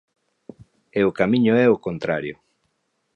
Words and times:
E 0.99 1.01
o 1.09 1.15
camiño 1.19 1.53
é 1.65 1.67
o 1.75 1.81
contrario. 1.85 2.35